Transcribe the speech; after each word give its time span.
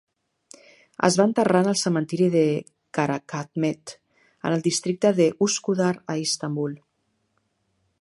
Es 1.07 1.17
va 1.19 1.27
enterrar 1.29 1.59
en 1.65 1.69
el 1.71 1.77
cementiri 1.81 2.31
de 2.37 2.41
Karacaahmet 2.99 3.95
en 4.01 4.57
el 4.59 4.67
districte 4.71 5.15
de 5.23 5.31
Üsküdar 5.49 5.95
a 6.15 6.21
Istanbul. 6.27 6.79